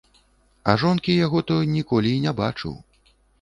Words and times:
А 0.71 0.73
жонкі 0.83 1.17
яго 1.25 1.41
то 1.51 1.59
і 1.67 1.69
ніколі 1.75 2.15
не 2.25 2.35
бачыў. 2.41 2.73